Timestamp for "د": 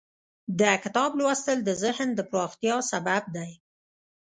0.59-0.61, 1.63-1.69, 2.15-2.19